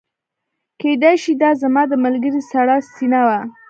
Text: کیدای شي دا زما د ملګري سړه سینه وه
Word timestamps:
کیدای 0.81 1.15
شي 1.23 1.33
دا 1.43 1.49
زما 1.61 1.83
د 1.91 1.93
ملګري 2.05 2.41
سړه 2.51 2.75
سینه 2.95 3.21
وه 3.27 3.39